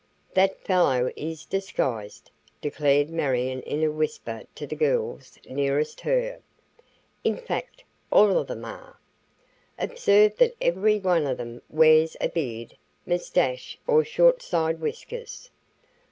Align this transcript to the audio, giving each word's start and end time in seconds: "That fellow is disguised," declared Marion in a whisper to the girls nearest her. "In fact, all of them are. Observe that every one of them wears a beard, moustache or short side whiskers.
"That 0.33 0.57
fellow 0.61 1.11
is 1.15 1.45
disguised," 1.45 2.31
declared 2.59 3.11
Marion 3.11 3.61
in 3.61 3.83
a 3.83 3.91
whisper 3.91 4.45
to 4.55 4.65
the 4.65 4.75
girls 4.75 5.37
nearest 5.47 6.01
her. 6.01 6.39
"In 7.23 7.37
fact, 7.37 7.83
all 8.11 8.35
of 8.39 8.47
them 8.47 8.65
are. 8.65 8.97
Observe 9.77 10.35
that 10.37 10.55
every 10.59 10.97
one 10.99 11.27
of 11.27 11.37
them 11.37 11.61
wears 11.69 12.17
a 12.19 12.29
beard, 12.29 12.75
moustache 13.05 13.77
or 13.85 14.03
short 14.03 14.41
side 14.41 14.79
whiskers. 14.81 15.51